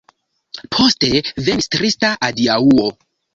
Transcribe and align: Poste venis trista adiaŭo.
Poste 0.75 1.09
venis 1.49 1.69
trista 1.77 2.11
adiaŭo. 2.29 2.89